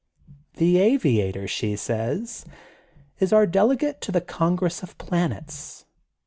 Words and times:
*^ 0.55 0.57
*The 0.57 0.79
Aviator,' 0.79 1.47
she 1.47 1.75
says, 1.75 2.43
*is 3.19 3.31
our 3.31 3.45
delegate 3.45 4.01
to 4.01 4.11
the 4.11 4.19
congress 4.19 4.81
of 4.81 4.97
planets. 4.97 5.85